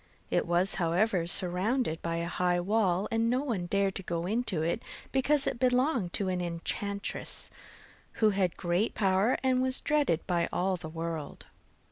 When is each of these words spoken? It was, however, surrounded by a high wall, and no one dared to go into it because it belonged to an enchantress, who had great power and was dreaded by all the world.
It 0.31 0.47
was, 0.47 0.73
however, 0.81 1.27
surrounded 1.27 2.01
by 2.01 2.15
a 2.15 2.25
high 2.27 2.59
wall, 2.59 3.07
and 3.11 3.29
no 3.29 3.43
one 3.43 3.67
dared 3.67 3.93
to 3.97 4.01
go 4.01 4.25
into 4.25 4.63
it 4.63 4.81
because 5.11 5.45
it 5.45 5.59
belonged 5.59 6.11
to 6.13 6.27
an 6.27 6.41
enchantress, 6.41 7.51
who 8.13 8.31
had 8.31 8.57
great 8.57 8.95
power 8.95 9.37
and 9.43 9.61
was 9.61 9.79
dreaded 9.79 10.25
by 10.25 10.49
all 10.51 10.75
the 10.75 10.89
world. 10.89 11.45